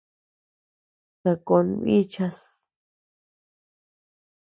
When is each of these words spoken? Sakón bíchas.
Sakón 1.21 1.67
bíchas. 1.83 2.37